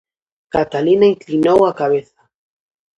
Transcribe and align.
Catalina 0.53 1.05
inclinou 1.13 1.59
a 1.65 1.73
cabeza. 1.81 2.19